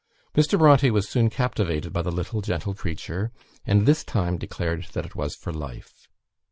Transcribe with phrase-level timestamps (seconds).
[0.35, 0.57] Mr.
[0.57, 3.31] Bronte was soon captivated by the little, gentle creature,
[3.67, 6.07] and this time declared that it was for life.